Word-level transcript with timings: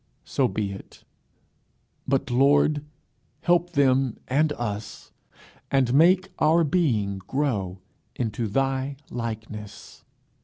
So 0.25 0.47
be 0.47 0.71
it. 0.71 1.03
But, 2.07 2.31
Lord, 2.31 2.83
help 3.41 3.73
them 3.73 4.17
and 4.27 4.51
us, 4.53 5.11
and 5.69 5.93
make 5.93 6.31
our 6.39 6.63
being 6.63 7.19
grow 7.27 7.77
into 8.15 8.47
thy 8.47 8.95
likeness. 9.11 10.03